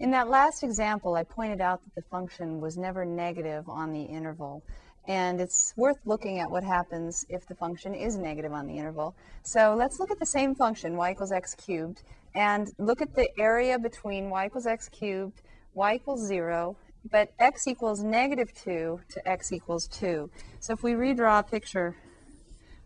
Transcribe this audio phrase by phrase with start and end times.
[0.00, 4.02] In that last example, I pointed out that the function was never negative on the
[4.02, 4.62] interval.
[5.06, 9.14] And it's worth looking at what happens if the function is negative on the interval.
[9.42, 12.02] So let's look at the same function, y equals x cubed,
[12.34, 15.42] and look at the area between y equals x cubed,
[15.74, 16.78] y equals 0,
[17.10, 20.30] but x equals negative 2 to x equals 2.
[20.60, 21.94] So if we redraw a picture,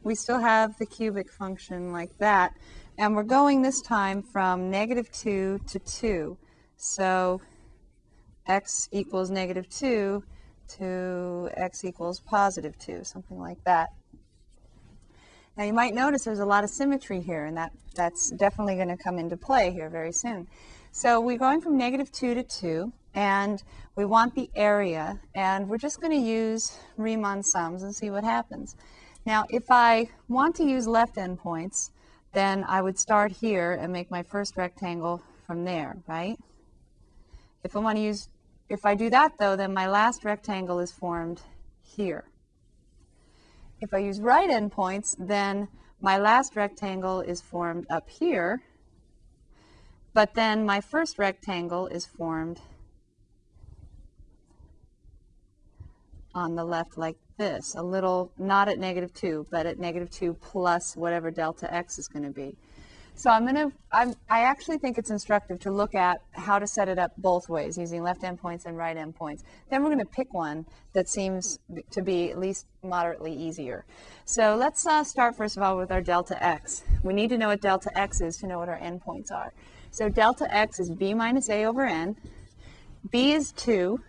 [0.03, 2.55] we still have the cubic function like that.
[2.99, 6.39] And we're going this time from negative 2 to 2.
[6.85, 7.41] So
[8.46, 10.22] x equals negative 2
[10.77, 13.89] to x equals positive 2, something like that.
[15.57, 18.89] Now you might notice there's a lot of symmetry here, and that, that's definitely going
[18.89, 20.46] to come into play here very soon.
[20.93, 23.63] So we're going from negative 2 to 2, and
[23.96, 28.25] we want the area, and we're just going to use Riemann sums and see what
[28.25, 28.77] happens.
[29.25, 31.93] Now if I want to use left endpoints,
[32.34, 36.36] then I would start here and make my first rectangle from there, right?
[37.64, 38.28] If I want to use
[38.69, 41.41] if I do that though, then my last rectangle is formed
[41.83, 42.25] here.
[43.80, 45.69] If I use right endpoints, then
[46.00, 48.62] my last rectangle is formed up here,
[50.12, 52.61] but then my first rectangle is formed
[56.34, 60.34] on the left like this, a little, not at negative 2, but at negative 2
[60.34, 62.56] plus whatever delta x is going to be.
[63.16, 66.88] So I'm to, I'm, I actually think it's instructive to look at how to set
[66.88, 69.44] it up both ways, using left endpoints and right endpoints.
[69.70, 71.60] Then we're to pick one that seems
[71.92, 73.84] to be at least moderately easier.
[74.24, 76.82] So let's uh, start first of all with our delta x.
[77.04, 79.52] We need to know what delta x is to know what our endpoints are.
[79.92, 82.16] So delta x is b minus a over n.
[83.10, 84.00] b is 2.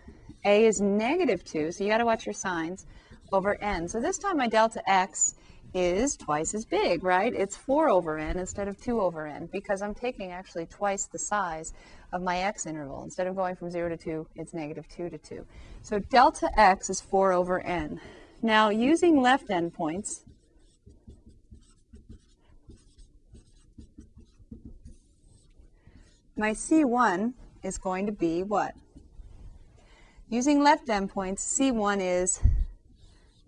[0.44, 2.86] a is negative 2, so you got to watch your signs,
[3.32, 3.86] over n.
[3.86, 5.36] So this time my delta x
[5.76, 7.34] is twice as big, right?
[7.34, 11.18] It's 4 over n instead of 2 over n because I'm taking actually twice the
[11.18, 11.74] size
[12.14, 13.04] of my x interval.
[13.04, 15.46] Instead of going from 0 to 2, it's negative 2 to 2.
[15.82, 18.00] So delta x is 4 over n.
[18.40, 20.20] Now, using left endpoints,
[26.36, 28.74] my C1 is going to be what?
[30.30, 32.40] Using left endpoints, C1 is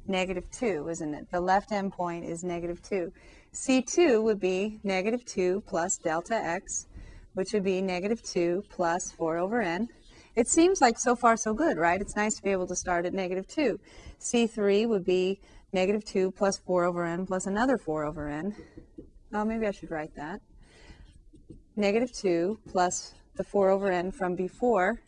[0.09, 1.31] negative 2, isn't it?
[1.31, 3.13] The left endpoint is negative 2.
[3.53, 6.87] C2 would be negative 2 plus delta x,
[7.35, 9.89] which would be negative 2 plus 4 over n.
[10.35, 12.01] It seems like so far so good, right?
[12.01, 13.81] It's nice to be able to start at negative 2.
[14.21, 15.41] C3 would be
[15.73, 18.55] negative 2 plus 4 over n plus another 4 over n.
[19.33, 20.41] Oh, maybe I should write that.
[21.77, 25.01] Negative 2 plus the 4 over n from before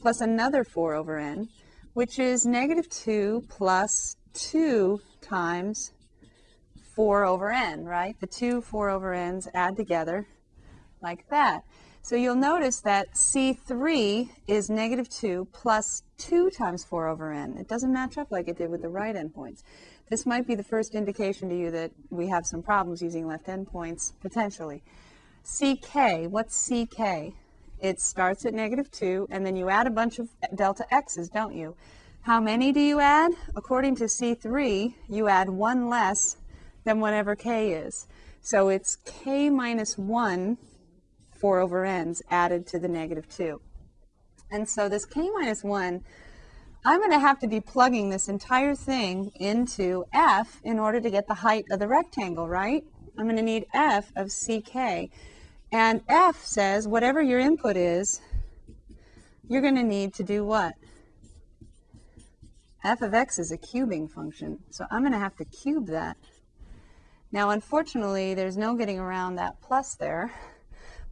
[0.00, 1.48] plus another 4 over n,
[1.94, 5.92] which is negative 2 plus 2 times
[6.94, 8.18] 4 over n, right?
[8.20, 10.26] The two 4 over n's add together
[11.00, 11.64] like that.
[12.04, 17.56] So you'll notice that C3 is negative 2 plus 2 times 4 over n.
[17.58, 19.62] It doesn't match up like it did with the right endpoints.
[20.10, 23.46] This might be the first indication to you that we have some problems using left
[23.46, 24.82] endpoints, potentially.
[25.44, 27.34] CK, what's CK?
[27.80, 31.54] It starts at negative 2, and then you add a bunch of delta x's, don't
[31.54, 31.76] you?
[32.22, 33.32] How many do you add?
[33.56, 36.36] According to C3, you add one less
[36.84, 38.06] than whatever k is.
[38.40, 40.56] So it's k minus 1,
[41.32, 43.60] 4 over n's, added to the negative 2.
[44.52, 46.04] And so this k minus 1,
[46.84, 51.10] I'm going to have to be plugging this entire thing into f in order to
[51.10, 52.84] get the height of the rectangle, right?
[53.18, 55.10] I'm going to need f of ck.
[55.72, 58.20] And f says whatever your input is,
[59.48, 60.74] you're going to need to do what?
[62.84, 66.16] F of x is a cubing function, so I'm going to have to cube that.
[67.30, 70.32] Now, unfortunately, there's no getting around that plus there,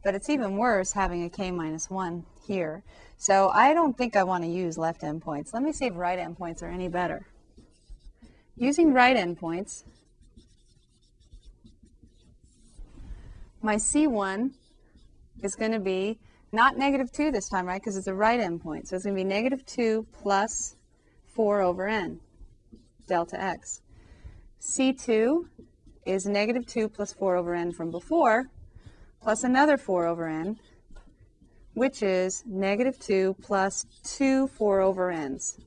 [0.03, 2.83] but it's even worse having a k minus 1 here.
[3.17, 5.53] So I don't think I want to use left endpoints.
[5.53, 7.25] Let me see if right endpoints are any better.
[8.57, 9.83] Using right endpoints,
[13.61, 14.51] my C1
[15.41, 16.19] is going to be
[16.51, 18.87] not negative 2 this time, right, because it's a right endpoint.
[18.87, 20.75] So it's going to be negative 2 plus
[21.33, 22.19] 4 over n,
[23.07, 23.81] delta x.
[24.59, 25.45] C2
[26.05, 28.49] is negative 2 plus 4 over n from before,
[29.21, 30.59] plus another 4 over n,
[31.73, 35.59] which is negative 2 plus 2 4 over n's.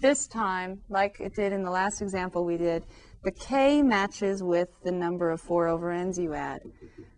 [0.00, 2.84] This time, like it did in the last example we did,
[3.22, 6.60] the k matches with the number of 4 over n's you add.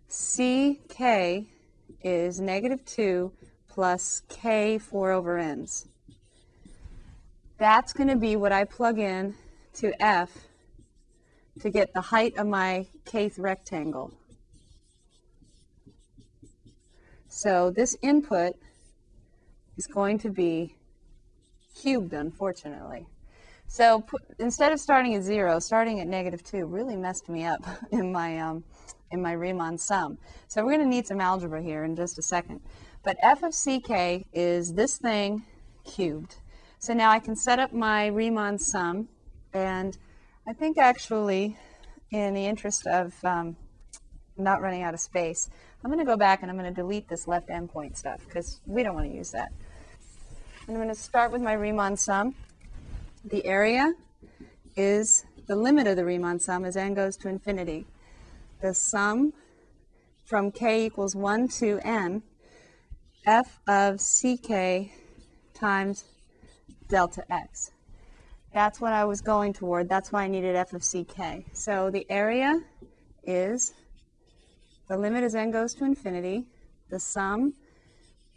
[0.07, 1.45] ck
[2.01, 3.33] is negative 2
[3.67, 5.87] plus k 4 over n's.
[7.57, 9.33] That's going to be what I plug in
[9.75, 10.29] to F
[11.61, 14.13] to get the height of my kth rectangle.
[17.27, 18.53] So this input
[19.75, 20.75] is going to be
[21.75, 23.07] cubed, unfortunately.
[23.67, 24.05] So
[24.39, 28.39] instead of starting at zero, starting at negative two really messed me up in my
[28.39, 28.63] um,
[29.11, 30.17] in my Riemann sum.
[30.47, 32.61] So we're going to need some algebra here in just a second.
[33.03, 35.43] But f of ck is this thing
[35.85, 36.35] cubed.
[36.87, 39.09] So now I can set up my Riemann sum,
[39.53, 39.97] and
[40.47, 41.57] I think actually,
[42.11, 43.57] in the interest of um,
[44.37, 45.49] not running out of space,
[45.83, 48.61] I'm going to go back and I'm going to delete this left endpoint stuff because
[48.65, 49.49] we don't want to use that.
[50.65, 52.35] And I'm going to start with my Riemann sum.
[53.25, 53.93] The area
[54.77, 57.85] is the limit of the Riemann sum as n goes to infinity.
[58.61, 59.33] The sum
[60.23, 62.23] from k equals 1 to n,
[63.25, 64.89] f of ck
[65.53, 66.05] times
[66.87, 67.71] delta x.
[68.53, 69.89] That's what I was going toward.
[69.89, 71.45] That's why I needed f of ck.
[71.53, 72.61] So the area
[73.23, 73.73] is
[74.87, 76.45] the limit as n goes to infinity,
[76.89, 77.53] the sum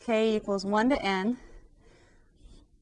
[0.00, 1.36] k equals 1 to n,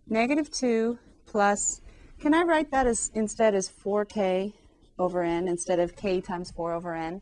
[0.09, 1.81] negative 2 plus,
[2.21, 4.53] can I write that as instead as 4k
[4.99, 7.21] over n instead of k times 4 over n?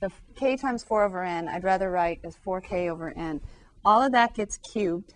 [0.00, 3.40] The k times 4 over n, I'd rather write as 4k over n.
[3.84, 5.12] All of that gets cubed.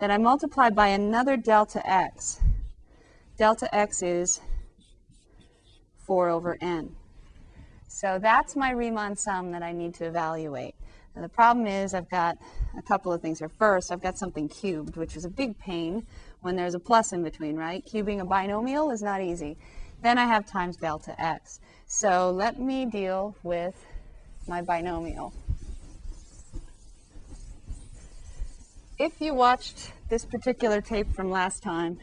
[0.00, 2.40] Then I multiply by another delta x.
[3.36, 4.40] Delta x is
[6.06, 6.96] 4 over n.
[7.88, 10.74] So that's my Riemann sum that I need to evaluate.
[11.14, 12.38] And the problem is I've got
[12.76, 13.48] a couple of things here.
[13.48, 16.04] First, I've got something cubed, which is a big pain
[16.40, 17.84] when there's a plus in between, right?
[17.86, 19.56] Cubing a binomial is not easy.
[20.02, 21.60] Then I have times delta x.
[21.86, 23.74] So let me deal with
[24.48, 25.32] my binomial.
[28.96, 31.98] If you watched this particular tape from last time,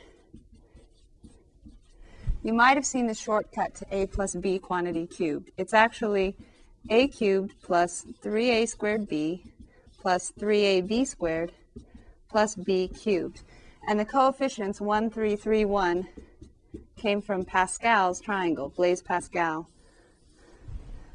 [2.44, 5.52] you might have seen the shortcut to a plus b quantity cubed.
[5.56, 6.36] It's actually
[6.90, 9.42] a cubed plus 3a squared b
[10.02, 11.54] plus 3ab squared
[12.30, 13.42] plus b cubed.
[13.88, 16.08] And the coefficients 1, 3, 3, 1
[16.98, 19.70] came from Pascal's triangle, Blaise Pascal,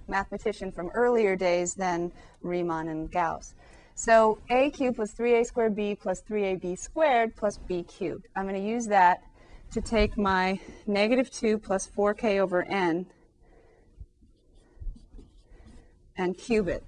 [0.08, 3.52] mathematician from earlier days than Riemann and Gauss.
[3.98, 8.26] So a cubed plus 3a squared b plus 3ab squared plus b cubed.
[8.36, 9.22] I'm going to use that
[9.72, 13.06] to take my negative 2 plus 4k over n
[16.14, 16.84] and cube it.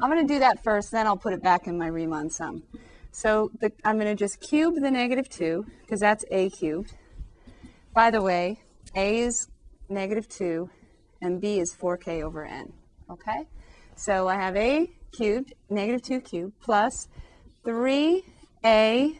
[0.00, 2.64] I'm going to do that first, then I'll put it back in my Riemann sum.
[3.12, 6.94] So the, I'm going to just cube the negative 2, because that's a cubed.
[7.94, 8.60] By the way,
[8.96, 9.48] a is
[9.88, 10.68] negative 2,
[11.22, 12.72] and b is 4k over n.
[13.08, 13.46] Okay?
[14.00, 17.06] So I have a cubed, negative 2 cubed, plus
[17.66, 19.18] 3a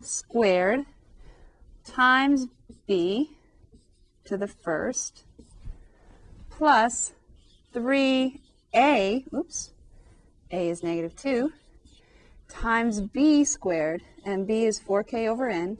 [0.00, 0.86] squared
[1.84, 2.46] times
[2.86, 3.36] b
[4.24, 5.24] to the first
[6.48, 7.12] plus
[7.74, 9.72] 3a, oops,
[10.50, 11.52] a is negative 2,
[12.48, 15.76] times b squared, and b is 4k over n.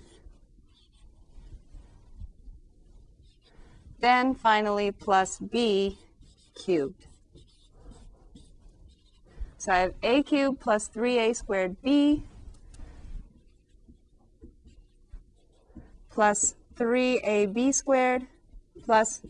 [4.00, 5.96] Then finally plus b
[6.54, 7.06] cubed.
[9.58, 12.24] So I have a cubed plus 3a squared b
[16.10, 18.26] plus 3ab squared
[18.84, 19.22] plus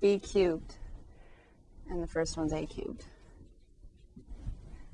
[0.00, 0.76] b cubed.
[1.88, 3.04] And the first one's a cubed.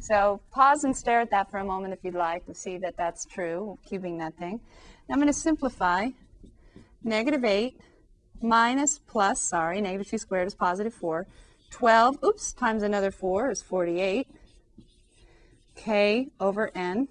[0.00, 2.97] So pause and stare at that for a moment if you'd like to see that
[2.97, 4.61] that's true, cubing that thing.
[5.09, 6.09] Now I'm going to simplify.
[7.02, 7.81] Negative 8
[8.40, 11.26] minus plus, sorry, negative 2 squared is positive 4.
[11.71, 14.28] 12, oops, times another 4 is 48.
[15.78, 17.08] K over n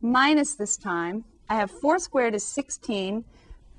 [0.00, 3.24] minus this time I have 4 squared is 16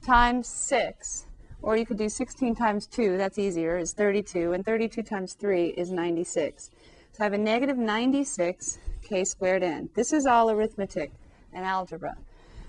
[0.05, 1.25] times 6,
[1.62, 5.67] or you could do 16 times 2, that's easier, is 32, and 32 times 3
[5.69, 6.72] is 96.
[7.12, 9.89] So I have a negative 96 k squared n.
[9.96, 11.12] This is all arithmetic
[11.51, 12.15] and algebra.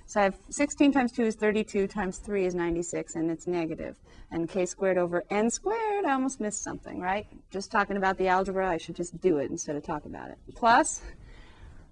[0.08, 3.98] So I have 16 times 2 is 32 times 3 is 96, and it's negative.
[4.30, 7.26] And k squared over n squared, I almost missed something, right?
[7.50, 10.38] Just talking about the algebra, I should just do it instead of talk about it.
[10.54, 11.02] Plus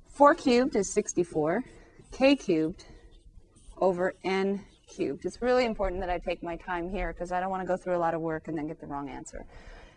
[0.09, 1.63] 4 cubed is 64,
[2.11, 2.87] k cubed
[3.77, 5.27] over n cubed.
[5.27, 7.77] It's really important that I take my time here because I don't want to go
[7.77, 9.45] through a lot of work and then get the wrong answer.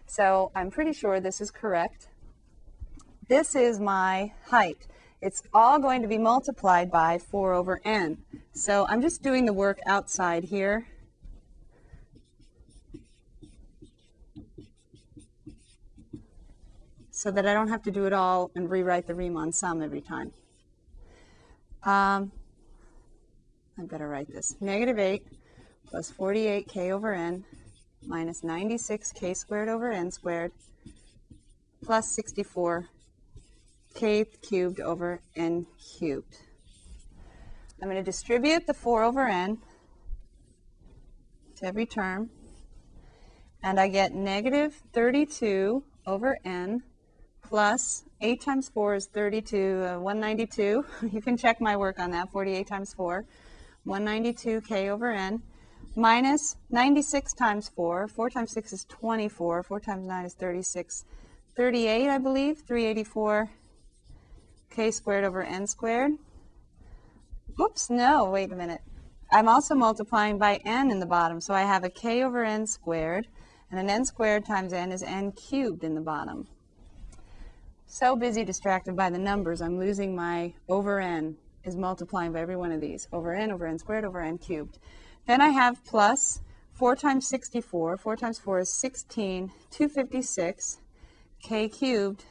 [0.08, 2.10] So I'm pretty sure this is correct.
[3.30, 4.88] This is my height.
[5.22, 8.20] It's all going to be multiplied by 4 over n.
[8.54, 10.88] So I'm just doing the work outside here.
[17.20, 20.00] so that I don't have to do it all and rewrite the Riemann sum every
[20.00, 20.32] time.
[21.84, 22.32] Um,
[23.78, 24.56] I better write this.
[24.62, 25.22] Negative 8
[25.86, 27.44] plus 48k over n
[28.08, 30.54] minus 96k squared over n squared
[31.84, 32.88] plus 64k
[33.94, 36.38] k cubed over n cubed.
[37.82, 39.58] I'm going to distribute the 4 over n
[41.58, 42.30] to every term,
[43.64, 46.84] and I get negative 32 over n
[47.42, 50.86] plus 8 times 4 is 32, uh, 192.
[51.12, 53.26] you can check my work on that, 48 times 4.
[53.88, 55.42] 192k over n
[55.96, 58.08] minus 96 times 4.
[58.08, 59.64] 4 times 6 is 24.
[59.64, 61.06] 4 times 9 is 36.
[61.56, 62.60] 38, I believe.
[62.68, 63.50] 384
[64.80, 66.14] k squared over n squared.
[67.58, 68.80] Whoops, no, wait a minute.
[69.30, 72.66] I'm also multiplying by n in the bottom, so I have a k over n
[72.66, 73.28] squared,
[73.70, 76.48] and an n squared times n is n cubed in the bottom.
[77.88, 82.56] So busy distracted by the numbers, I'm losing my over n is multiplying by every
[82.56, 83.10] one of these.
[83.12, 84.80] Over n over n squared over n cubed.
[85.28, 86.40] Then I have plus
[86.72, 87.98] 4 times 64.
[87.98, 89.52] 4 times 4 is 16.
[89.72, 90.78] 256
[91.44, 92.24] k cubed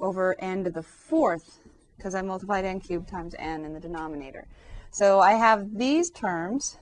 [0.00, 1.60] over n to the fourth
[1.96, 4.46] because I multiplied n cubed times n in the denominator.
[4.90, 6.78] So I have these terms,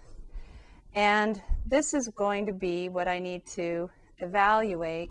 [0.95, 5.11] and this is going to be what I need to evaluate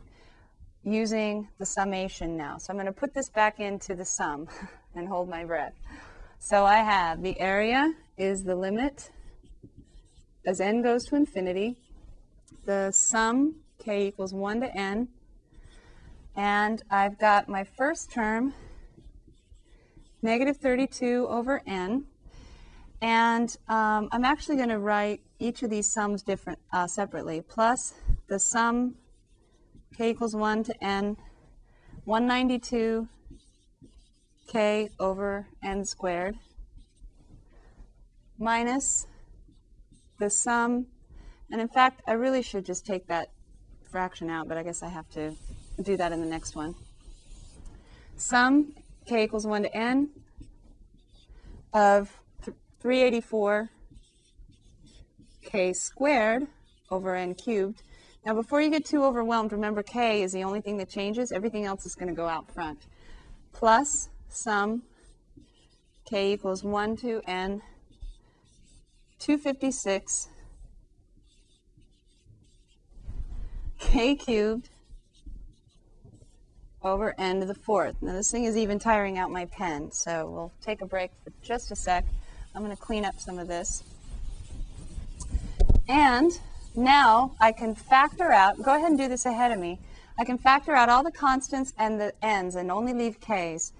[0.84, 2.58] using the summation now.
[2.58, 4.48] So I'm going to put this back into the sum
[4.96, 5.74] and hold my breath.
[6.40, 9.12] So I have the area is the limit
[10.46, 11.76] as n goes to infinity.
[12.66, 15.10] The sum k equals 1 to n.
[16.38, 18.53] And I've got my first term,
[20.22, 22.06] negative 32 over n.
[23.01, 27.41] And um, I'm actually going to write each of these sums different uh, separately.
[27.41, 27.96] Plus
[28.29, 28.96] the sum
[29.98, 31.17] k equals 1 to n,
[32.06, 33.08] 192
[34.48, 36.36] k over n squared
[38.38, 39.08] minus
[40.20, 40.88] the sum,
[41.51, 43.29] and in fact, I really should just take that
[43.89, 45.36] fraction out, but I guess I have to
[45.84, 46.75] do that in the next one.
[48.15, 48.74] Sum
[49.05, 50.10] k equals 1 to n
[51.74, 52.10] of
[52.79, 53.69] 384
[55.43, 56.48] k squared
[56.89, 57.84] over n cubed.
[58.25, 61.31] Now before you get too overwhelmed, remember k is the only thing that changes.
[61.31, 62.88] Everything else is going to go out front.
[63.53, 64.84] Plus sum
[66.05, 67.62] k equals 1 to n
[69.19, 70.29] 256
[73.79, 74.69] k cubed
[76.88, 77.96] over to the fourth.
[78.01, 81.32] Now this thing is even tiring out my pen, so we'll take a break for
[81.41, 82.06] just a sec.
[82.56, 83.84] I'm going to clean up some of this.
[85.88, 86.32] And
[86.75, 89.79] now I can factor out, go ahead and do this ahead of me.
[90.20, 93.74] I can factor out all the constants and the n's and only leave k's.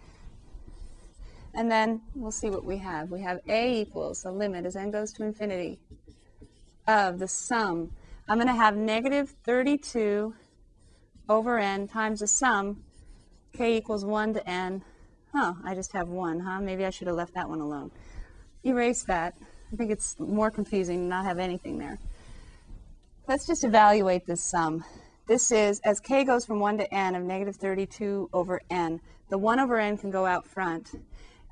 [1.53, 3.09] And then we'll see what we have.
[3.09, 5.79] We have a equals the limit as n goes to infinity
[6.87, 7.91] of the sum.
[8.27, 10.35] I'm going to have negative 32
[11.27, 12.83] over n times the sum,
[13.57, 14.83] k equals 1 to n.
[15.33, 16.61] Oh, I just have 1, huh?
[16.61, 17.91] Maybe I should have left that one alone.
[18.63, 19.33] Erase that.
[19.73, 21.99] I think it's more confusing to not have anything there.
[23.27, 24.85] Let's just evaluate this sum.
[25.27, 29.37] This is, as k goes from 1 to n of negative 32 over n, the
[29.37, 30.91] 1 over n can go out front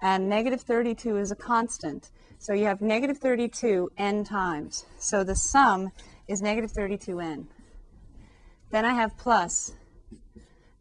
[0.01, 2.11] and negative 32 is a constant.
[2.37, 4.85] So you have negative 32 n times.
[4.99, 5.91] So the sum
[6.27, 7.47] is negative 32n.
[8.71, 9.73] Then I have plus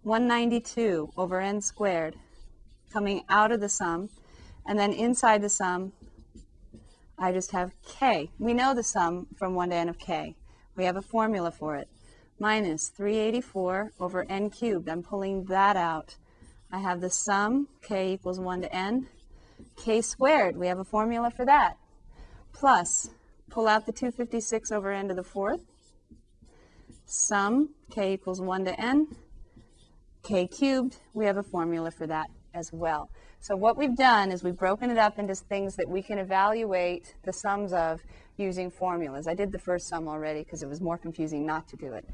[0.05, 2.17] 192 over n squared
[2.93, 4.09] coming out of the sum.
[4.67, 5.93] And then inside the sum,
[7.19, 8.31] I just have k.
[8.39, 10.37] We know the sum from 1 to n of k.
[10.77, 11.89] We have a formula for it.
[12.39, 14.89] Minus 384 over n cubed.
[14.89, 16.17] I'm pulling that out.
[16.71, 19.07] I have the sum, k equals 1 to n,
[19.77, 21.77] k squared, we have a formula for that,
[22.53, 23.11] plus,
[23.49, 25.61] pull out the 256 over n to the fourth,
[27.07, 29.07] sum, k equals 1 to n,
[30.25, 33.11] k cubed, we have a formula for that as well.
[33.41, 37.15] So what we've done is we've broken it up into things that we can evaluate
[37.25, 38.01] the sums of
[38.39, 39.29] using formulas.
[39.29, 42.09] I did the first sum already because it was more confusing not to do it.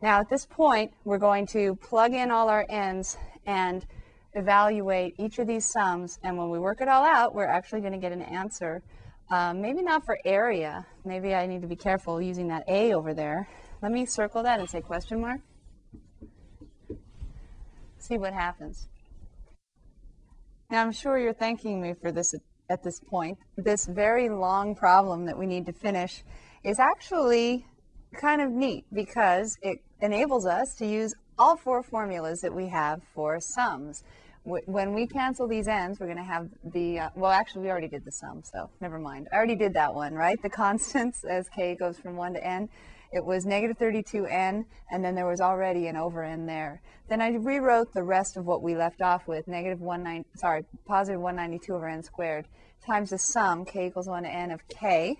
[0.00, 3.84] Now at this point, we're going to plug in all our n's and
[4.34, 7.94] evaluate each of these sums, and when we work it all out, we're actually going
[7.94, 8.82] to get an answer.
[9.30, 10.86] Um, maybe not for area.
[11.04, 13.48] Maybe I need to be careful using that A over there.
[13.82, 15.40] Let me circle that and say question mark.
[18.06, 18.86] See what happens.
[20.70, 22.34] Now, I'm sure you're thanking me for this
[22.70, 23.38] at this point.
[23.56, 26.22] This very long problem that we need to finish
[26.62, 27.66] is actually
[28.20, 33.02] kind of neat because it enables us to use all four formulas that we have
[33.12, 34.04] for sums
[34.46, 37.88] when we cancel these n's, we're going to have the, uh, well, actually, we already
[37.88, 39.26] did the sum, so never mind.
[39.32, 40.40] I already did that one, right?
[40.40, 42.68] The constants as k goes from 1 to n.
[43.12, 46.82] it was negative 32n, and then there was already an over n there.
[47.08, 51.20] Then I rewrote the rest of what we left off with, negative 19, sorry, positive
[51.20, 52.46] 192 over n squared,
[52.84, 55.18] times the sum, k equals 1 to n of k.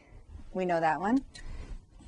[0.52, 1.24] We know that one.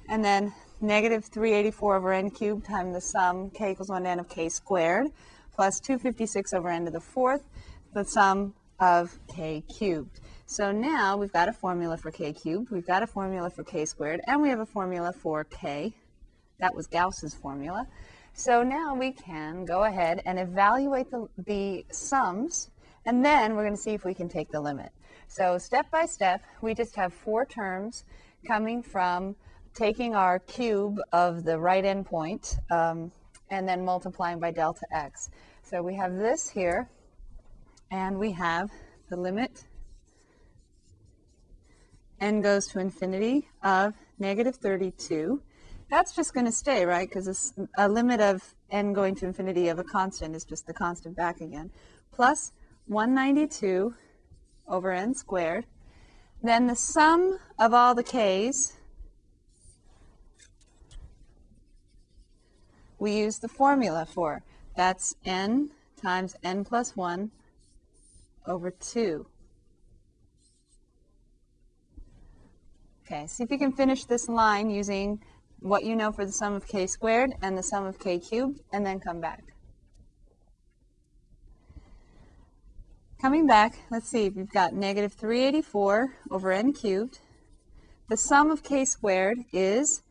[0.08, 4.20] And then negative 384 over n cubed times the sum, k equals 1 to n
[4.20, 5.08] of k squared,
[5.54, 7.42] plus 256 over n to the fourth,
[7.94, 10.20] the sum of k cubed.
[10.50, 13.84] So now we've got a formula for k cubed, we've got a formula for k
[13.84, 15.92] squared, and we have a formula for k.
[16.58, 17.86] That was Gauss's formula.
[18.32, 22.70] So now we can go ahead and evaluate the, the sums,
[23.04, 24.90] and then we're going to see if we can take the limit.
[25.26, 28.04] So step by step, we just have four terms
[28.46, 29.36] coming from
[29.74, 33.12] taking our cube of the right endpoint um,
[33.50, 35.28] and then multiplying by delta x.
[35.62, 36.88] So we have this here,
[37.90, 38.70] and we have
[39.10, 39.66] the limit
[42.20, 45.42] n goes to infinity of negative 32.
[45.90, 47.08] That's just going to stay, right?
[47.08, 51.16] Because a limit of n going to infinity of a constant is just the constant
[51.16, 51.70] back again.
[52.12, 52.52] Plus
[52.86, 53.94] 192
[54.66, 55.66] over n squared.
[56.42, 58.74] Then the sum of all the k's,
[62.98, 64.42] we use the formula for.
[64.76, 65.70] That's n
[66.00, 67.30] times n plus 1
[68.46, 69.26] over 2.
[73.10, 75.18] Okay, see if you can finish this line using
[75.60, 78.60] what you know for the sum of k squared and the sum of k cubed,
[78.70, 79.44] and then come back.
[83.18, 87.20] Coming back, let's see, we've got negative 384 over n cubed.
[88.10, 90.02] The sum of k squared is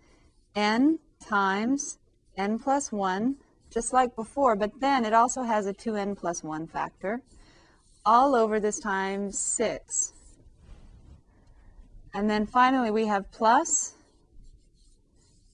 [0.55, 1.99] n times
[2.35, 3.35] n plus 1,
[3.69, 7.21] just like before, but then it also has a 2n plus 1 factor,
[8.03, 10.13] all over this time 6.
[12.17, 13.93] And then finally we have plus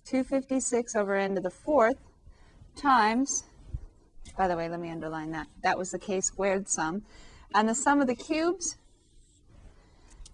[0.06, 1.98] 256 over n to the fourth
[2.78, 3.44] times,
[4.38, 5.48] by the way, let me underline that.
[5.62, 7.04] That was the k squared sum.
[7.54, 8.78] And the sum of the cubes,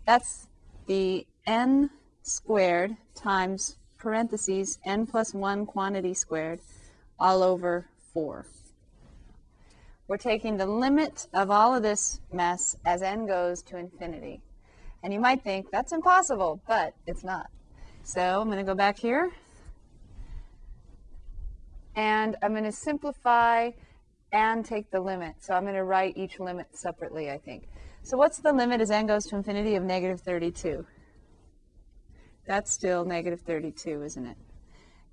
[0.06, 0.46] that's
[0.86, 1.90] the n
[2.22, 6.60] squared times parentheses n plus 1 quantity squared
[7.20, 8.46] all over 4.
[10.08, 14.44] We're taking the limit of all of this mess as n goes to infinity.
[15.04, 17.50] And you might think, that's impossible, but it's not.
[18.04, 19.32] So I'm going to go back here.
[21.96, 23.72] And I'm going to simplify
[24.32, 25.36] and take the limit.
[25.40, 27.68] So I'm going to write each limit separately, I think.
[28.04, 30.86] So what's the limit as n goes to infinity of negative 32?
[32.46, 34.38] That's still negative 32, isn't it?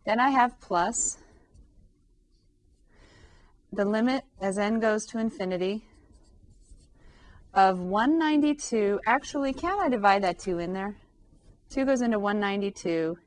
[0.05, 1.18] Then I have plus
[3.72, 5.85] the limit as n goes to infinity
[7.57, 9.01] of 192.
[9.07, 10.97] Actually, can I divide that 2 in there?
[11.71, 13.19] 2 goes into 192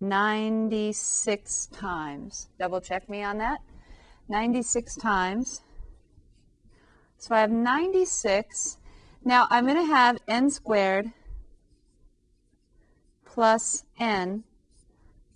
[0.00, 2.48] 96 times.
[2.58, 3.60] Double check me on that.
[4.28, 5.62] 96 times.
[7.16, 8.78] So I have 96.
[9.24, 11.12] Now I'm going to have n squared
[13.24, 14.44] plus n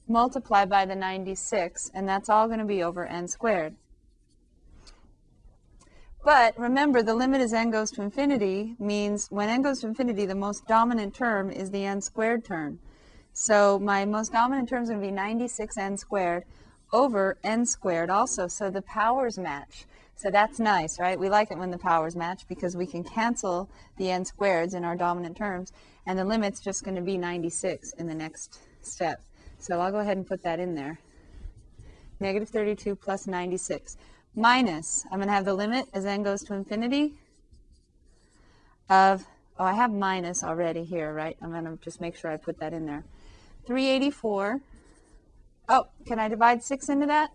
[0.07, 3.77] multiplied by the 96, and that's all going to be over n squared.
[6.25, 10.27] But remember, the limit as n goes to infinity means when n goes to infinity,
[10.27, 12.81] the most dominant term is the n squared term.
[13.33, 16.45] So my most dominant term is going to be 96n squared
[16.93, 18.49] over n squared also.
[18.49, 19.87] So the powers match.
[20.17, 21.19] So that's nice, right?
[21.19, 24.85] We like it when the powers match because we can cancel the n squareds in
[24.85, 25.73] our dominant terms,
[26.07, 29.23] and the limit's just going to be 96 in the next step.
[29.61, 30.99] So I'll go ahead and put that in there.
[32.19, 33.97] Negative 32 plus 96
[34.35, 37.15] minus, I'm going to have the limit as n goes to infinity
[38.89, 39.27] of,
[39.59, 41.37] oh, I have minus already here, right?
[41.43, 43.05] I'm going to just make sure I put that in there.
[43.67, 44.61] 384.
[45.69, 47.33] Oh, can I divide 6 into that?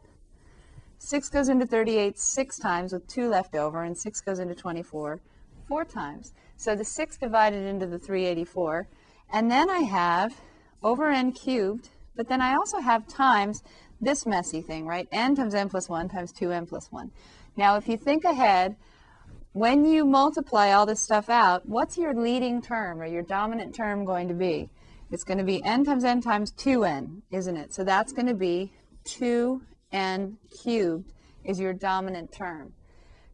[0.98, 5.20] 6 goes into 38 six times with 2 left over, and 6 goes into 24
[5.68, 6.34] four times.
[6.58, 8.88] So the 6 divided into the 384.
[9.32, 10.42] And then I have
[10.84, 13.64] over n cubed, but then I also have times
[14.02, 15.08] this messy thing, right?
[15.12, 17.12] n times n plus 1 times 2n plus 1.
[17.56, 18.76] Now, if you think ahead,
[19.54, 24.04] when you multiply all this stuff out, what's your leading term or your dominant term
[24.04, 24.70] going to be?
[25.12, 27.74] It's going to be n times n times 2n, isn't it?
[27.74, 28.74] So that's going to be
[29.06, 32.74] 2n cubed is your dominant term.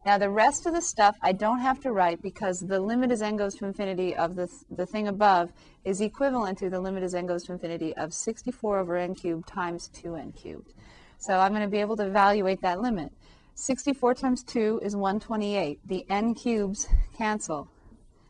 [0.06, 3.22] Now the rest of the stuff I don't have to write because the limit as
[3.22, 5.52] n goes to infinity of the, the thing above
[5.84, 9.48] is equivalent to the limit as n goes to infinity of 64 over n cubed
[9.48, 10.74] times 2n cubed.
[11.18, 13.12] So I'm going to be able to evaluate that limit.
[13.56, 15.80] 64 times 2 is 128.
[15.86, 17.70] The n cubes cancel.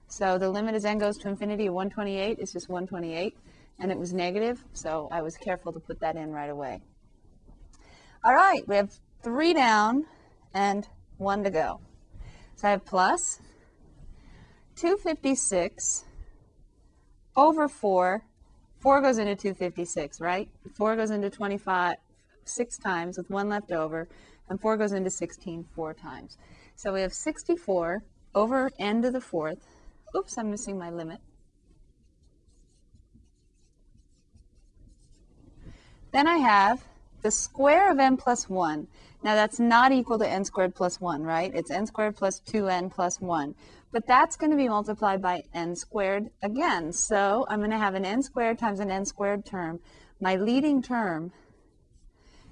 [0.07, 3.37] So the limit as n goes to infinity of 128 is just 128.
[3.81, 6.81] and it was negative, so I was careful to put that in right away.
[8.25, 8.91] All right, we have
[9.23, 10.05] three down
[10.53, 10.87] and
[11.19, 11.79] one to go.
[12.55, 13.39] So I have plus
[14.75, 16.05] 256
[17.35, 18.23] over 4.
[18.79, 20.49] 4 goes into 256, right?
[20.73, 21.95] 4 goes into 25
[22.45, 24.07] six times with one left over,
[24.49, 26.37] and 4 goes into 16 four times.
[26.75, 28.03] So we have 64
[28.33, 29.65] over n to the fourth.
[30.15, 31.19] Oops, I'm missing my limit.
[36.11, 36.83] Then I have
[37.21, 38.87] the square of n plus 1.
[39.21, 41.51] Now that's not equal to n squared plus 1, right?
[41.53, 43.55] It's n squared plus 2n plus 1.
[43.91, 46.93] But that's going to be multiplied by n squared again.
[46.93, 49.79] So I'm going to have an n squared times an n squared term.
[50.21, 51.31] My leading term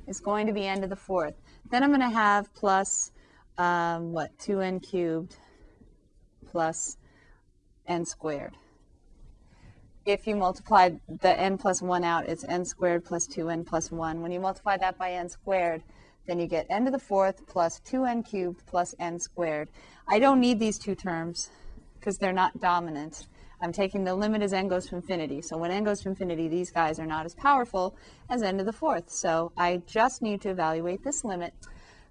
[0.07, 1.35] is going to be n to the fourth.
[1.69, 3.11] Then I'm going to have plus,
[3.57, 5.35] um, what, 2n cubed
[6.45, 6.97] plus
[7.87, 8.57] n squared
[10.07, 10.89] if you multiply
[11.21, 14.21] the n plus 1 out, it's n squared plus 2n plus 1.
[14.21, 15.83] When you multiply that by n squared,
[16.27, 19.69] then you get n to the fourth plus 2n cubed plus n squared.
[20.07, 21.49] I don't need these two terms
[21.99, 23.27] because they're not dominant.
[23.59, 25.41] I'm taking the limit as n goes to infinity.
[25.41, 27.95] So when n goes to infinity, these guys are not as powerful
[28.29, 29.09] as n to the fourth.
[29.09, 31.53] So I just need to evaluate this limit.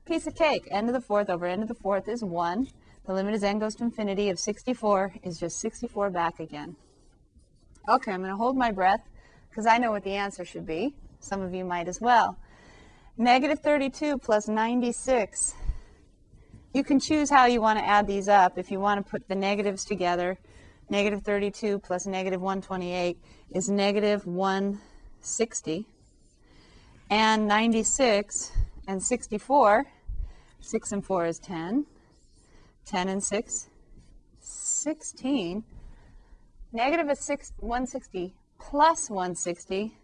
[0.07, 2.69] Piece of cake, n to the fourth over n to the fourth is 1.
[3.07, 6.75] The limit as n goes to infinity of 64 is just 64 back again.
[7.89, 9.07] Okay, I'm going to hold my breath
[9.49, 10.95] because I know what the answer should be.
[11.21, 12.37] Some of you might as well.
[13.19, 15.55] Negative 32 plus 96.
[16.75, 18.59] You can choose how you want to add these up.
[18.59, 20.37] If you want to put the negatives together,
[20.91, 23.17] negative 32 plus negative 128
[23.53, 25.87] is negative 160.
[27.09, 28.53] And 96
[28.87, 29.87] and 64,
[30.61, 31.87] 6 and 4 is 10.
[32.85, 33.71] 10 and 6,
[34.41, 35.65] 16.
[36.71, 39.97] Negative is six, 160 plus 160.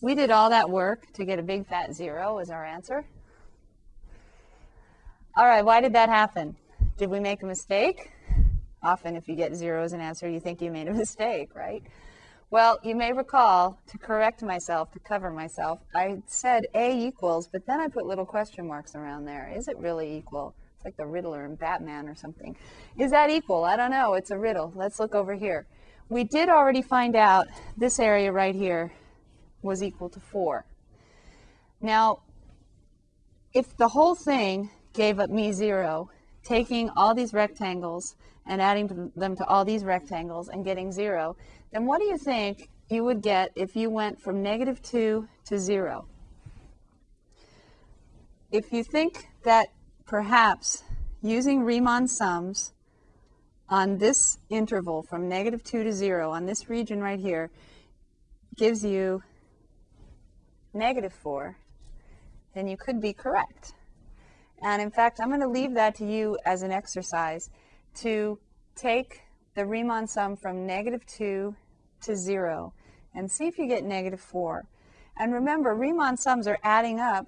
[0.00, 3.04] We did all that work to get a big fat zero as our answer.
[5.36, 6.56] All right, why did that happen?
[6.96, 8.10] Did we make a mistake?
[8.82, 11.82] Often, if you get zero as an answer, you think you made a mistake, right?
[12.50, 17.66] Well, you may recall, to correct myself, to cover myself, I said A equals, but
[17.66, 19.52] then I put little question marks around there.
[19.54, 20.54] Is it really equal?
[20.76, 22.56] It's like the Riddler in Batman or something.
[22.98, 23.64] Is that equal?
[23.64, 24.14] I don't know.
[24.14, 24.72] It's a riddle.
[24.74, 25.66] Let's look over here
[26.10, 28.92] we did already find out this area right here
[29.62, 30.64] was equal to 4.
[31.80, 32.20] Now,
[33.52, 36.10] if the whole thing gave up me 0,
[36.44, 41.36] taking all these rectangles and adding them to all these rectangles and getting 0,
[41.72, 45.58] then what do you think you would get if you went from negative 2 to
[45.58, 46.06] 0?
[48.50, 49.68] If you think that
[50.06, 50.82] perhaps
[51.22, 52.72] using Riemann sums
[53.68, 57.50] on this interval from negative 2 to 0, on this region right here,
[58.56, 59.22] gives you
[60.72, 61.56] negative 4,
[62.54, 63.74] then you could be correct.
[64.62, 67.50] And in fact, I'm going to leave that to you as an exercise
[67.96, 68.38] to
[68.76, 69.22] take
[69.54, 71.54] the Riemann sum from negative 2
[72.02, 72.72] to 0
[73.14, 74.66] and see if you get negative 4.
[75.18, 77.26] And remember, Riemann sums are adding up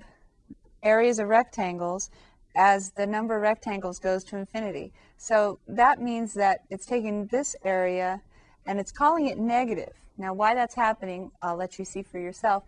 [0.83, 2.11] areas of rectangles
[2.55, 4.93] as the number of rectangles goes to infinity.
[5.17, 8.21] So that means that it's taking this area
[8.67, 9.95] and it's calling it negative.
[10.19, 12.65] Now why that's happening, I'll let you see for yourself.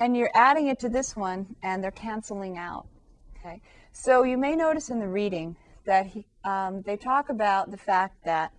[0.00, 2.86] And you're adding it to this one and they're canceling out.
[3.38, 3.60] Okay.
[3.92, 8.24] So you may notice in the reading that he, um, they talk about the fact
[8.24, 8.52] that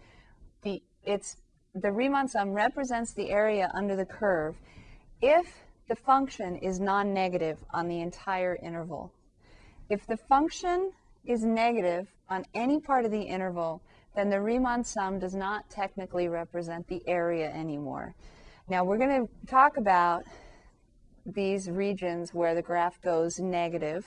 [0.61, 1.37] the it's
[1.73, 4.55] the Riemann sum represents the area under the curve
[5.21, 9.11] if the function is non-negative on the entire interval.
[9.89, 10.91] If the function
[11.25, 13.81] is negative on any part of the interval,
[14.15, 18.15] then the Riemann sum does not technically represent the area anymore.
[18.69, 20.23] Now we're going to talk about
[21.25, 24.05] these regions where the graph goes negative,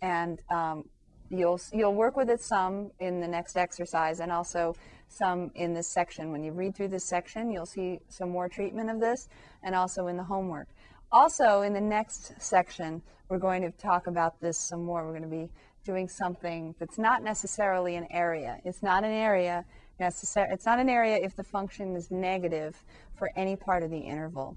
[0.00, 0.84] and um,
[1.30, 4.74] you'll you'll work with it some in the next exercise, and also
[5.08, 6.32] some in this section.
[6.32, 9.28] When you read through this section, you'll see some more treatment of this,
[9.62, 10.68] and also in the homework.
[11.10, 15.04] Also, in the next section, we're going to talk about this some more.
[15.04, 15.50] We're going to be
[15.84, 18.58] doing something that's not necessarily an area.
[18.64, 19.64] It's not an area
[19.98, 20.48] necessary.
[20.52, 22.82] It's not an area if the function is negative
[23.14, 24.56] for any part of the interval.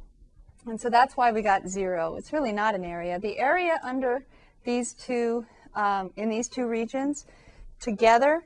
[0.67, 2.15] And so that's why we got zero.
[2.15, 3.19] It's really not an area.
[3.19, 4.25] The area under
[4.63, 7.25] these two, um, in these two regions,
[7.79, 8.45] together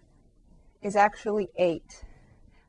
[0.81, 2.03] is actually eight.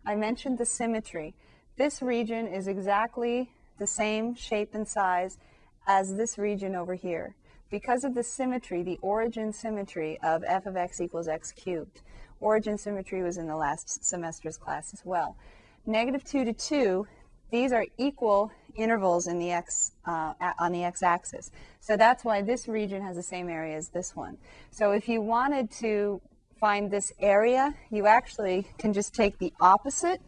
[0.06, 1.34] I mentioned the symmetry.
[1.76, 5.38] This region is exactly the same shape and size
[5.86, 7.34] as this region over here
[7.70, 12.02] because of the symmetry, the origin symmetry of f of x equals x cubed.
[12.40, 15.36] Origin symmetry was in the last semester's class as well.
[15.86, 17.06] Negative 2 to 2
[17.50, 21.50] these are equal intervals in the x uh, on the x-axis.
[21.80, 24.38] So that's why this region has the same area as this one.
[24.70, 26.20] So if you wanted to
[26.59, 30.20] find this area, you actually can just take the opposite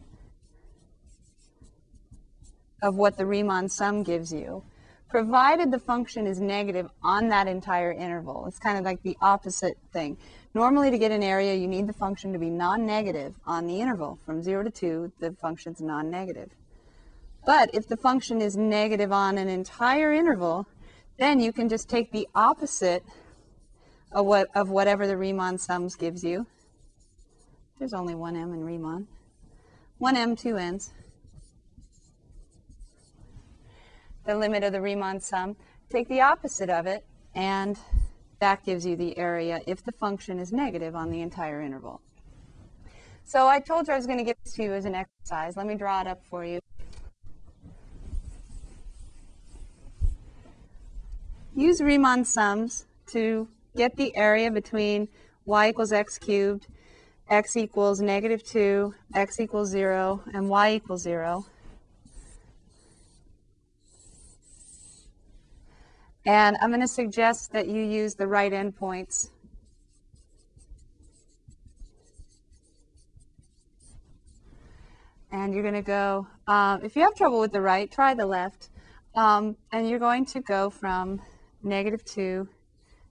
[2.83, 4.64] of what the Riemann sum gives you,
[5.09, 8.46] provided the function is negative on that entire interval.
[8.46, 10.16] It's kind of like the opposite thing.
[10.55, 14.18] Normally, to get an area, you need the function to be non-negative on the interval.
[14.26, 16.50] From 0 to 2, the function's non-negative.
[17.44, 20.66] But if the function is negative on an entire interval,
[21.18, 23.05] then you can just take the opposite
[24.12, 26.46] of, what, of whatever the Riemann sums gives you.
[27.78, 29.09] There's only one m in Riemann.
[29.98, 30.92] One m, two n's.
[34.24, 35.57] The limit of the Riemann sum.
[35.90, 37.76] Take the opposite of it, and
[38.38, 42.00] that gives you the area if the function is negative on the entire interval.
[43.24, 45.57] So I told you I was going to give this to you as an exercise.
[45.57, 46.61] Let me draw it up for you.
[51.54, 55.08] Use Riemann sums to get the area between
[55.44, 56.66] y equals x cubed,
[57.28, 61.44] x equals negative 2, x equals 0, and y equals 0.
[66.24, 69.28] And I'm going to suggest that you use the right endpoints.
[75.30, 78.26] And you're going to go, um, if you have trouble with the right, try the
[78.26, 78.70] left.
[79.14, 81.20] Um, and you're going to go from
[81.62, 82.48] negative 2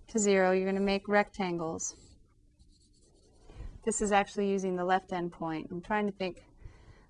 [0.07, 0.51] to 0.
[0.51, 1.95] You're going to make rectangles.
[3.83, 5.69] This is actually using the left end point.
[5.71, 6.43] I'm trying to think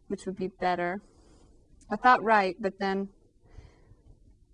[0.07, 1.01] which would be better.
[1.89, 3.09] I thought right, but then,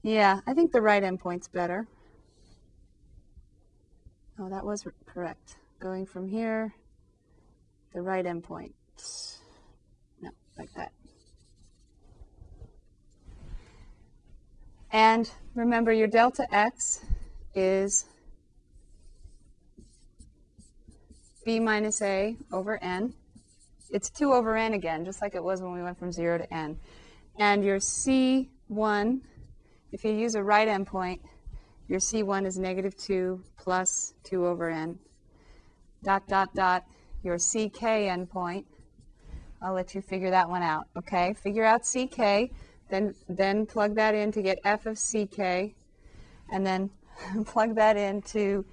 [0.03, 1.87] yeah, I think the right end point's better.
[4.39, 5.57] Oh, that was correct.
[5.79, 6.73] Going from here,
[7.93, 8.73] the right end point.
[10.21, 10.91] No, like that.
[14.91, 17.03] And remember your delta x
[17.55, 18.05] is
[21.43, 23.13] b minus a over n.
[23.89, 26.53] It's 2 over n again, just like it was when we went from 0 to
[26.53, 26.77] n.
[27.39, 29.21] And your c1,
[29.91, 31.21] if you use a right endpoint,
[31.87, 34.99] your c1 is negative 2 plus 2 over n.
[36.03, 36.83] Dot, dot, dot,
[37.23, 38.65] your ck endpoint.
[39.61, 41.33] I'll let you figure that one out, okay?
[41.33, 42.51] Figure out ck.
[42.89, 45.39] Then, then plug that in to get f of ck,
[46.51, 46.89] and then
[47.45, 48.65] plug that in to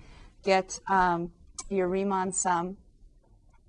[0.44, 1.32] get um,
[1.68, 2.76] your Riemann sum,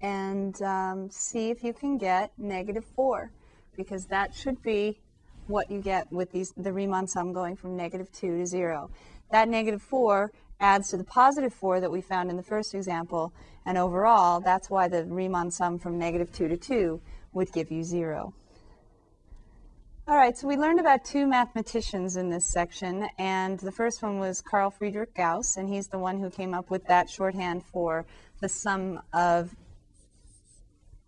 [0.02, 3.32] and um, see if you can get negative 4,
[3.76, 5.00] because that should be
[5.48, 8.90] what you get with these, the Riemann sum going from negative 2 to 0.
[9.32, 13.34] That negative 4 adds to the positive 4 that we found in the first example,
[13.66, 17.02] and overall, that's why the Riemann sum from negative 2 to 2
[17.34, 18.34] would give you 0.
[20.08, 24.20] All right, so we learned about two mathematicians in this section, and the first one
[24.20, 28.06] was Carl Friedrich Gauss, and he's the one who came up with that shorthand for
[28.40, 29.56] the sum of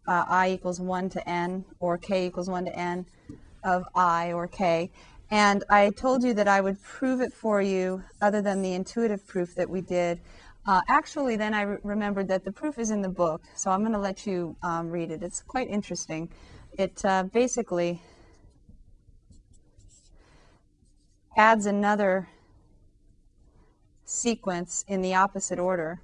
[0.07, 3.05] uh, i equals 1 to n, or k equals 1 to n
[3.63, 4.89] of i or k.
[5.29, 9.27] And I told you that I would prove it for you, other than the intuitive
[9.27, 10.19] proof that we did.
[10.65, 13.81] Uh, actually, then I re remembered that the proof is in the book, so I'm
[13.81, 15.21] going to let you um, read it.
[15.21, 16.29] It's quite interesting.
[16.79, 18.01] It uh, basically
[21.37, 22.27] adds another
[24.03, 26.01] sequence in the opposite order.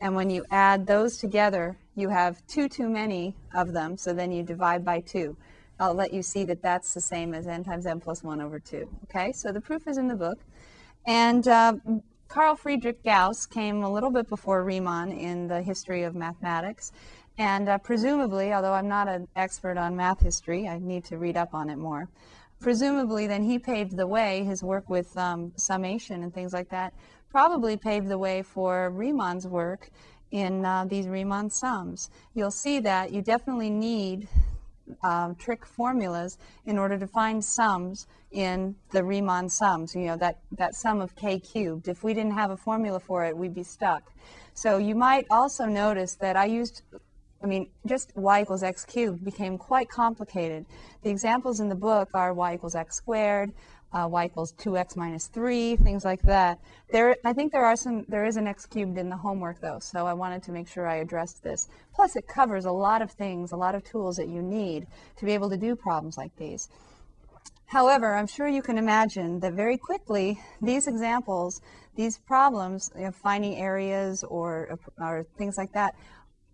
[0.00, 4.30] And when you add those together, you have two too many of them, so then
[4.30, 5.36] you divide by two.
[5.80, 8.60] I'll let you see that that's the same as n times n plus 1 over
[8.60, 8.88] 2.
[9.04, 10.38] Okay, so the proof is in the book.
[11.06, 11.74] And uh,
[12.28, 16.92] Carl Friedrich Gauss came a little bit before Riemann in the history of mathematics.
[17.38, 21.36] And uh, presumably, although I'm not an expert on math history, I need to read
[21.36, 22.08] up on it more
[22.60, 26.94] presumably then he paved the way, his work with um, summation and things like that,
[27.30, 29.90] probably paved the way for Riemann's work
[30.30, 32.10] in uh, these Riemann sums.
[32.34, 34.28] You'll see that you definitely need
[35.02, 40.38] um, trig formulas in order to find sums in the Riemann sums, you know, that,
[40.52, 41.88] that sum of k cubed.
[41.88, 44.12] If we didn't have a formula for it, we'd be stuck.
[44.54, 46.82] So you might also notice that I used
[47.42, 50.66] I mean, just y equals x cubed became quite complicated.
[51.02, 53.52] The examples in the book are y equals x squared,
[53.92, 56.58] uh, y equals 2x minus 3, things like that.
[56.92, 59.78] There, I think there are some, there is an x cubed in the homework though,
[59.78, 61.68] so I wanted to make sure I addressed this.
[61.94, 65.24] Plus it covers a lot of things, a lot of tools that you need to
[65.24, 66.68] be able to do problems like these.
[67.66, 71.60] However, I'm sure you can imagine that very quickly these examples,
[71.94, 75.94] these problems, you know, finding areas or, or things like that,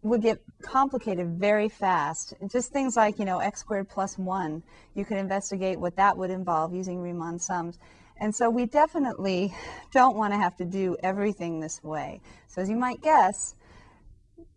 [0.07, 2.35] would get complicated very fast.
[2.49, 4.63] Just things like, you know, x squared plus 1.
[4.95, 7.79] You could investigate what that would involve using Riemann sums.
[8.19, 9.55] And so we definitely
[9.93, 12.21] don't want to have to do everything this way.
[12.47, 13.55] So as you might guess,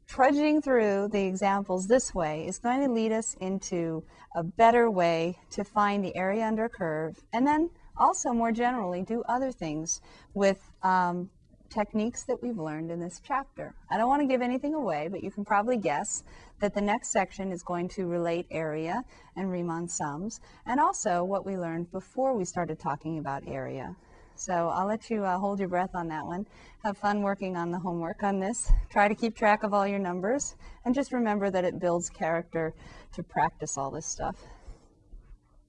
[0.07, 4.03] trudging through the examples this way is going to lead us into
[4.35, 9.03] a better way to find the area under a curve and then also more generally
[9.03, 10.01] do other things
[10.33, 11.29] with um,
[11.69, 13.73] techniques that we've learned in this chapter.
[13.89, 16.23] I don't want to give anything away, but you can probably guess
[16.59, 19.03] that the next section is going to relate area
[19.35, 23.95] and Riemann sums, and also what we learned before we started talking about area.
[24.35, 26.45] So I'll let you uh, hold your breath on that one.
[26.83, 28.71] Have fun working on the homework on this.
[28.89, 30.55] Try to keep track of all your numbers,
[30.85, 32.73] and just remember that it builds character
[33.13, 34.37] to practice all this stuff.